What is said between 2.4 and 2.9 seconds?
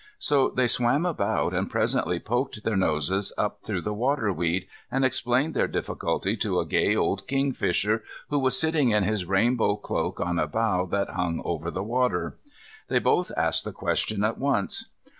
their